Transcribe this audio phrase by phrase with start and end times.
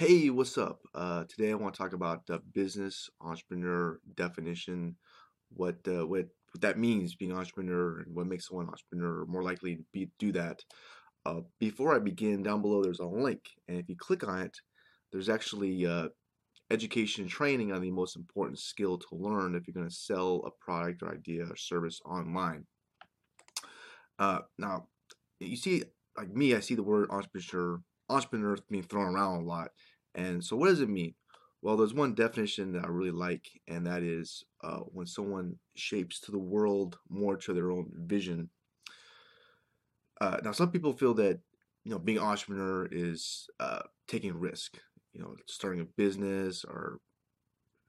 [0.00, 0.80] Hey, what's up?
[0.94, 4.96] Uh, today I want to talk about the business entrepreneur definition,
[5.50, 9.26] what uh, what what that means being an entrepreneur, and what makes someone an entrepreneur
[9.26, 10.64] more likely to be, do that.
[11.26, 14.56] Uh, before I begin, down below there's a link, and if you click on it,
[15.12, 16.08] there's actually uh,
[16.70, 20.42] education and training on the most important skill to learn if you're going to sell
[20.46, 22.64] a product or idea or service online.
[24.18, 24.86] Uh, now,
[25.40, 25.82] you see,
[26.16, 29.70] like me, I see the word entrepreneur entrepreneur being thrown around a lot
[30.14, 31.14] and so, what does it mean?
[31.62, 36.20] Well, there's one definition that I really like, and that is uh, when someone shapes
[36.20, 38.48] to the world more to their own vision.
[40.20, 41.38] Uh, now, some people feel that
[41.84, 44.78] you know being an entrepreneur is uh, taking risk.
[45.12, 46.98] You know, starting a business or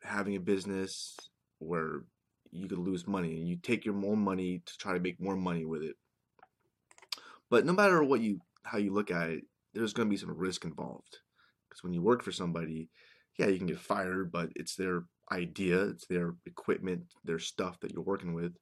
[0.04, 1.16] having a business
[1.60, 2.04] where
[2.52, 5.35] you could lose money, and you take your own money to try to make more
[5.35, 5.96] money with it.
[7.49, 9.44] But no matter what you how you look at it,
[9.74, 11.20] there's going to be some risk involved.
[11.70, 12.90] Because when you work for somebody,
[13.38, 17.91] yeah, you can get fired, but it's their idea, it's their equipment, their stuff that
[17.91, 18.54] you're working with.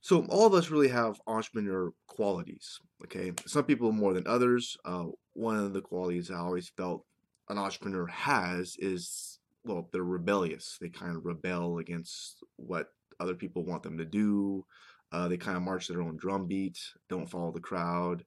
[0.00, 2.78] So all of us really have entrepreneur qualities.
[3.04, 4.76] Okay, some people more than others.
[4.84, 7.04] Uh, one of the qualities I always felt
[7.48, 10.78] an entrepreneur has is well, they're rebellious.
[10.80, 12.88] They kind of rebel against what
[13.20, 14.64] other people want them to do.
[15.12, 18.24] Uh, they kind of march their own drum beat, don't follow the crowd.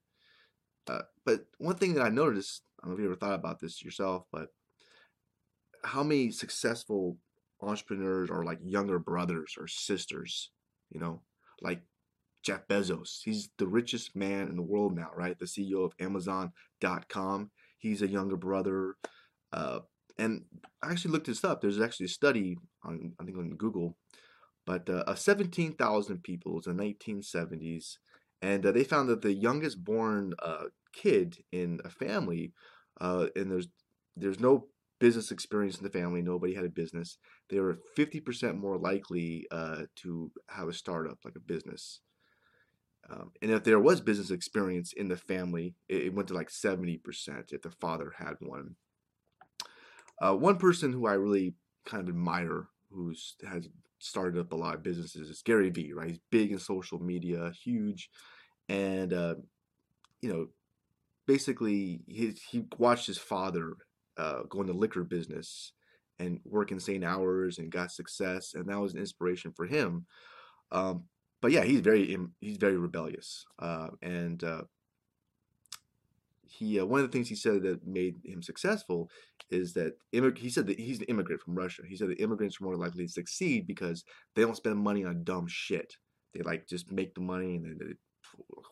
[0.88, 3.60] Uh, but one thing that I noticed I don't know if you ever thought about
[3.60, 4.48] this yourself, but
[5.84, 7.18] how many successful
[7.62, 10.50] entrepreneurs are like younger brothers or sisters,
[10.90, 11.22] you know,
[11.62, 11.82] like
[12.44, 13.20] Jeff Bezos.
[13.24, 15.38] He's the richest man in the world now, right?
[15.38, 17.52] The CEO of Amazon.com.
[17.78, 18.96] He's a younger brother.
[19.54, 19.80] Uh,
[20.18, 20.46] and
[20.84, 21.62] I actually looked this up.
[21.62, 23.98] There's actually a study on, I think on Google,
[24.66, 27.98] but uh, of 17,000 people in the 1970s,
[28.42, 32.54] and uh, they found that the youngest born uh, kid in a family,
[33.00, 33.68] uh, and there's
[34.16, 34.68] there's no
[35.00, 36.22] business experience in the family.
[36.22, 37.18] Nobody had a business.
[37.50, 42.02] They were 50% more likely uh, to have a startup, like a business.
[43.10, 46.50] Um, and if there was business experience in the family, it, it went to like
[46.50, 47.00] 70%
[47.52, 48.76] if the father had one.
[50.22, 53.68] Uh, one person who I really kind of admire, who's has
[54.02, 55.94] started up a lot of businesses, is Gary Vee.
[55.94, 58.10] Right, he's big in social media, huge,
[58.70, 59.36] and uh,
[60.22, 60.48] you know
[61.28, 63.74] basically he he watched his father
[64.18, 65.74] uh, go into liquor business
[66.20, 70.06] and work insane hours and got success, and that was an inspiration for him.
[70.72, 71.06] Um,
[71.42, 74.64] but yeah, he's very he's very rebellious, uh, and uh,
[76.52, 79.10] he uh, one of the things he said that made him successful
[79.50, 81.84] is that immig- he said that he's an immigrant from Russia.
[81.88, 84.04] He said that immigrants are more likely to succeed because
[84.36, 85.94] they don't spend money on dumb shit.
[86.34, 87.94] They like just make the money and they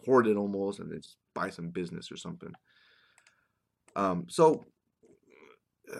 [0.06, 2.54] hoard it almost and then just buy some business or something.
[3.96, 4.66] Um, so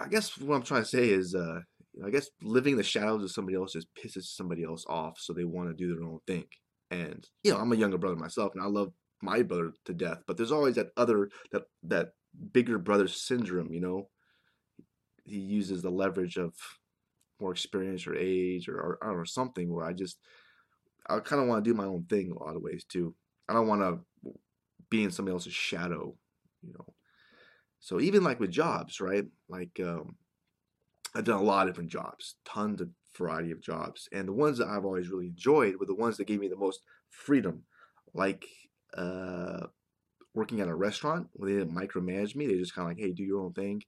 [0.02, 1.62] I guess what I'm trying to say is, uh,
[2.06, 5.34] I guess living in the shadows of somebody else just pisses somebody else off, so
[5.34, 6.46] they want to do their own thing.
[6.92, 10.24] And you know, I'm a younger brother myself, and I love my brother to death.
[10.28, 12.10] But there's always that other that that
[12.54, 13.74] bigger brother syndrome.
[13.74, 14.10] You know,
[15.26, 16.54] he uses the leverage of
[17.40, 20.18] more experience or age or, or I something where I just
[21.10, 23.16] I kind of want to do my own thing a lot of ways too.
[23.48, 24.34] I don't want to
[24.90, 26.16] be in somebody else's shadow,
[26.62, 26.94] you know.
[27.80, 29.26] So even like with jobs, right?
[29.48, 30.18] Like um,
[31.16, 34.58] I've done a lot of different jobs, tons of variety of jobs, and the ones
[34.58, 37.64] that I've always really enjoyed were the ones that gave me the most freedom,
[38.14, 38.46] like
[38.96, 39.68] uh,
[40.34, 42.48] working at a restaurant where they didn't micromanage me.
[42.48, 43.82] They just kind of like, hey, do your own thing.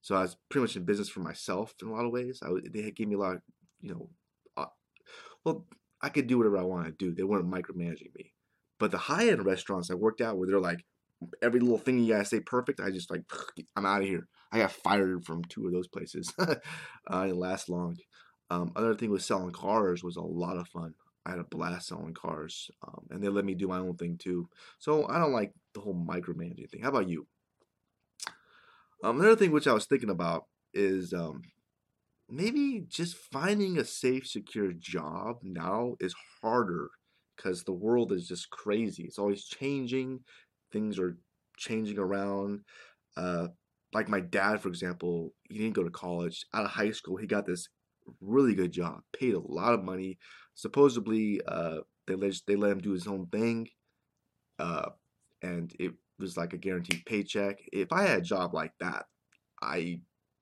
[0.00, 2.40] So I was pretty much in business for myself in a lot of ways.
[2.44, 3.42] I, they gave me a lot, of,
[3.80, 4.08] you know,
[4.56, 4.66] uh,
[5.44, 5.66] well,
[6.00, 7.14] I could do whatever I want to do.
[7.14, 8.32] They weren't micromanaging me.
[8.78, 10.84] But the high end restaurants I worked at where they're like,
[11.40, 13.22] every little thing you gotta say perfect, I just like,
[13.76, 14.26] I'm out of here.
[14.50, 16.32] I got fired from two of those places.
[16.38, 17.96] uh, it didn't last long.
[18.50, 20.94] Um, another thing with selling cars was a lot of fun.
[21.24, 24.18] I had a blast selling cars, um, and they let me do my own thing
[24.18, 24.48] too.
[24.78, 26.82] So I don't like the whole micromanaging thing.
[26.82, 27.26] How about you?
[29.04, 31.42] Um, another thing which I was thinking about is um,
[32.28, 36.88] maybe just finding a safe, secure job now is harder
[37.36, 39.04] because the world is just crazy.
[39.04, 40.20] It's always changing.
[40.72, 41.16] Things are
[41.56, 42.60] changing around.
[43.16, 43.48] Uh,
[43.92, 46.46] like my dad, for example, he didn't go to college.
[46.54, 47.68] Out of high school, he got this
[48.20, 50.18] really good job, paid a lot of money.
[50.54, 53.68] Supposedly, uh, they let they let him do his own thing,
[54.58, 54.90] uh,
[55.42, 57.58] and it was like a guaranteed paycheck.
[57.72, 59.06] If I had a job like that,
[59.62, 60.00] I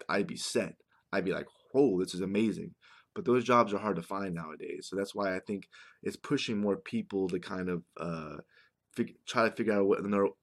[0.09, 0.75] I'd be set.
[1.13, 2.75] I'd be like, "Oh, this is amazing."
[3.15, 4.87] but those jobs are hard to find nowadays.
[4.89, 5.69] So that's why I think
[6.03, 8.37] it's pushing more people to kind of uh,
[8.95, 10.01] fig- try to figure out what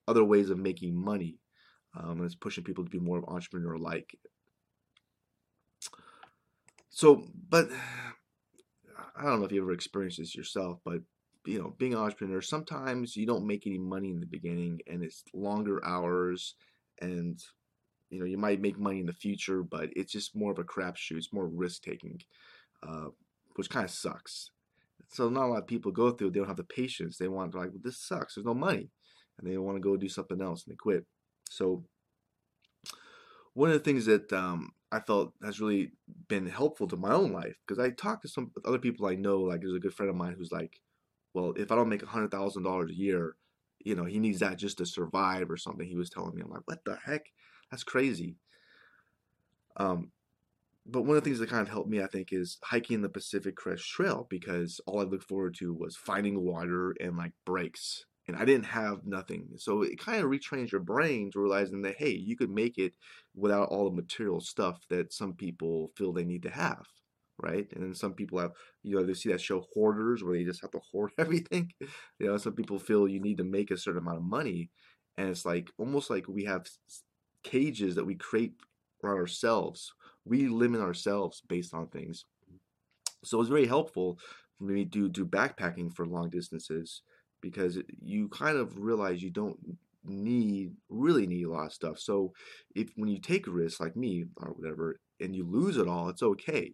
[0.07, 1.39] other ways of making money.
[1.97, 4.15] Um, and it's pushing people to be more entrepreneur like.
[6.89, 7.69] So, but
[9.15, 10.99] I don't know if you ever experienced this yourself, but
[11.45, 15.01] you know, being an entrepreneur, sometimes you don't make any money in the beginning and
[15.01, 16.55] it's longer hours
[17.01, 17.41] and
[18.09, 20.63] you know, you might make money in the future, but it's just more of a
[20.63, 21.17] crapshoot.
[21.17, 22.19] It's more risk taking,
[22.81, 23.07] uh,
[23.55, 24.51] which kind of sucks.
[25.09, 26.31] So not a lot of people go through.
[26.31, 27.17] They don't have the patience.
[27.17, 28.35] They want to like, well, this sucks.
[28.35, 28.89] There's no money,
[29.37, 31.05] and they want to go do something else and they quit.
[31.49, 31.83] So
[33.53, 35.91] one of the things that um, I felt has really
[36.27, 39.39] been helpful to my own life because I talked to some other people I know.
[39.41, 40.79] Like there's a good friend of mine who's like,
[41.33, 43.35] well, if I don't make a hundred thousand dollars a year,
[43.79, 45.87] you know, he needs that just to survive or something.
[45.87, 47.25] He was telling me, I'm like, what the heck?
[47.69, 48.35] That's crazy.
[49.75, 50.11] Um,
[50.85, 53.09] but one of the things that kind of helped me, I think, is hiking the
[53.09, 58.05] Pacific Crest Trail because all I looked forward to was finding water and like breaks.
[58.27, 59.47] And I didn't have nothing.
[59.57, 62.93] So it kind of retrains your brain to realizing that, hey, you could make it
[63.35, 66.85] without all the material stuff that some people feel they need to have.
[67.39, 67.67] Right.
[67.71, 68.51] And then some people have,
[68.81, 71.71] you know, they see that show Hoarders where they just have to hoard everything.
[72.19, 74.71] You know, some people feel you need to make a certain amount of money.
[75.17, 76.67] And it's like almost like we have
[77.43, 78.53] cages that we create
[79.03, 79.93] around ourselves.
[80.25, 82.25] We limit ourselves based on things.
[83.23, 84.19] So it's very helpful
[84.57, 87.03] for me to do backpacking for long distances
[87.49, 89.57] because you kind of realize you don't
[90.03, 91.99] need really need a lot of stuff.
[91.99, 92.33] So
[92.75, 96.09] if when you take a risk like me or whatever and you lose it all,
[96.09, 96.73] it's okay.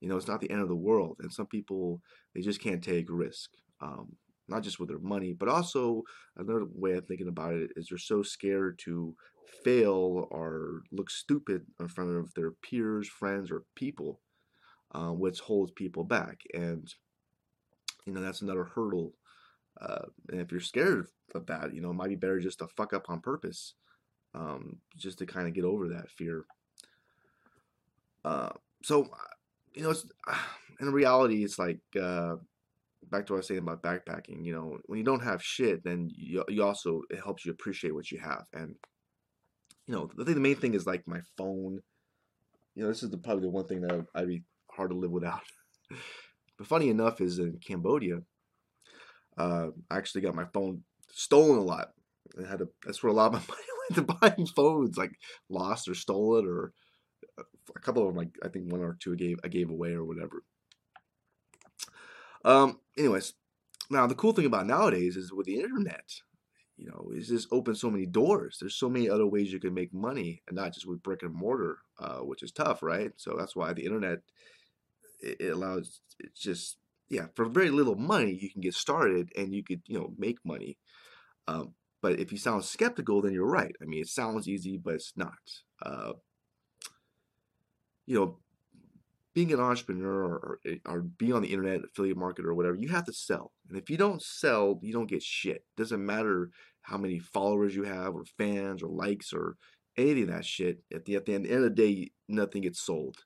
[0.00, 1.16] You know, it's not the end of the world.
[1.20, 2.00] And some people
[2.34, 3.50] they just can't take risk.
[3.80, 4.16] Um,
[4.48, 6.02] not just with their money, but also
[6.36, 9.14] another way of thinking about it is they're so scared to
[9.62, 14.20] fail or look stupid in front of their peers, friends, or people,
[14.94, 16.40] uh, which holds people back.
[16.54, 16.88] And,
[18.06, 19.12] you know, that's another hurdle.
[19.80, 22.66] Uh, and if you're scared of that, you know, it might be better just to
[22.68, 23.74] fuck up on purpose,
[24.34, 26.44] um, just to kind of get over that fear.
[28.24, 28.50] Uh,
[28.82, 29.08] so,
[29.74, 30.06] you know, it's,
[30.80, 32.36] in reality, it's like, uh,
[33.10, 35.84] back to what I was saying about backpacking, you know, when you don't have shit,
[35.84, 38.46] then you, you also, it helps you appreciate what you have.
[38.52, 38.74] And
[39.88, 41.80] you know, I think the main thing is like my phone.
[42.74, 45.10] You know, this is the, probably the one thing that I'd be hard to live
[45.10, 45.40] without.
[46.58, 48.18] but funny enough, is in Cambodia,
[49.38, 51.92] uh, I actually got my phone stolen a lot.
[52.38, 52.68] I had to.
[52.84, 55.12] That's where a lot of my money went to buying phones, like
[55.48, 56.72] lost or stolen, or
[57.38, 57.44] uh,
[57.74, 58.16] a couple of them.
[58.16, 60.42] Like I think one or two I gave I gave away or whatever.
[62.44, 62.80] Um.
[62.96, 63.34] Anyways,
[63.90, 66.20] now the cool thing about nowadays is with the internet,
[66.76, 68.58] you know, it's just opened so many doors.
[68.60, 71.34] There's so many other ways you can make money, and not just with brick and
[71.34, 73.12] mortar, uh, which is tough, right?
[73.16, 74.20] So that's why the internet
[75.20, 76.00] it, it allows.
[76.18, 76.78] It's just
[77.08, 80.38] yeah, for very little money you can get started, and you could you know make
[80.44, 80.78] money.
[81.46, 83.74] Um, but if you sound skeptical, then you're right.
[83.82, 85.32] I mean, it sounds easy, but it's not.
[85.82, 86.12] Uh,
[88.06, 88.38] you know,
[89.34, 93.04] being an entrepreneur or, or being on the internet, affiliate market or whatever, you have
[93.04, 93.52] to sell.
[93.68, 95.64] And if you don't sell, you don't get shit.
[95.76, 96.50] Doesn't matter
[96.82, 99.56] how many followers you have or fans or likes or
[99.96, 100.78] any of that shit.
[100.94, 103.18] At the, at the, end, end of the day, nothing gets sold.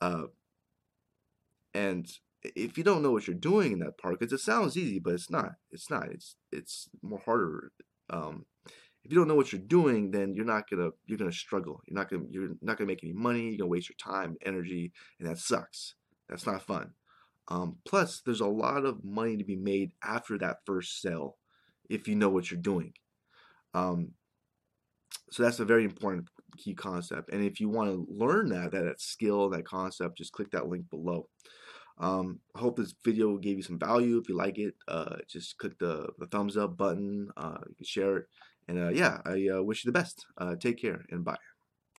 [0.00, 0.24] Uh,
[1.74, 2.10] and
[2.42, 5.14] if you don't know what you're doing in that part, because it sounds easy, but
[5.14, 5.52] it's not.
[5.70, 6.10] It's not.
[6.10, 7.72] It's it's more harder.
[8.10, 8.46] Um,
[9.04, 11.80] if you don't know what you're doing, then you're not gonna you're gonna struggle.
[11.86, 13.48] You're not gonna you're not gonna make any money.
[13.48, 15.94] You're gonna waste your time, energy, and that sucks.
[16.28, 16.92] That's not fun.
[17.48, 21.36] Um, plus, there's a lot of money to be made after that first sale
[21.90, 22.92] if you know what you're doing.
[23.74, 24.12] Um,
[25.30, 27.30] so that's a very important key concept.
[27.32, 30.68] And if you want to learn that, that, that skill, that concept, just click that
[30.68, 31.28] link below.
[31.98, 34.18] Um, I hope this video gave you some value.
[34.18, 37.30] If you like it, uh, just click the, the thumbs up button.
[37.36, 38.26] Uh, you can share it.
[38.68, 40.26] And uh, yeah, I uh, wish you the best.
[40.38, 41.36] Uh, take care and bye.